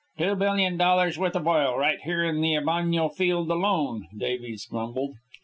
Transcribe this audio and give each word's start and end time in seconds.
"Two 0.17 0.35
billion 0.35 0.77
dollars 0.77 1.19
worth 1.19 1.35
of 1.35 1.45
oil 1.45 1.77
right 1.77 1.99
here 2.01 2.23
in 2.23 2.41
the 2.41 2.53
Ebaño 2.55 3.15
field 3.15 3.51
alone," 3.51 4.07
Davies 4.17 4.65
grumbled. 4.65 5.13